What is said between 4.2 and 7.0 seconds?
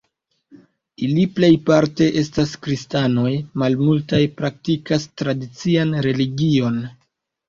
praktikas tradician religion.